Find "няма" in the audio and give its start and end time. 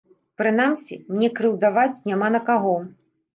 2.13-2.31